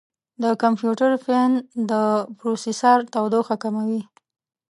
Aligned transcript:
د 0.43 0.43
کمپیوټر 0.61 1.11
فین 1.25 1.51
د 1.91 1.93
پروسیسر 2.39 2.97
تودوخه 3.13 3.55
کموي. 3.63 4.01